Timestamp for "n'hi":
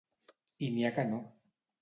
0.77-0.87